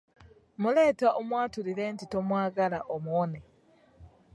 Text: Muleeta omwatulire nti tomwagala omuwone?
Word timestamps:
Muleeta 0.61 1.07
omwatulire 1.19 1.83
nti 1.93 2.05
tomwagala 2.11 2.79
omuwone? 2.95 3.39